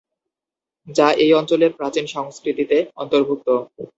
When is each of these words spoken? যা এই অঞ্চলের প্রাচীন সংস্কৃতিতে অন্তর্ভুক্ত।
যা 0.87 1.07
এই 1.23 1.31
অঞ্চলের 1.33 1.71
প্রাচীন 1.73 2.05
সংস্কৃতিতে 2.07 2.77
অন্তর্ভুক্ত। 2.95 3.47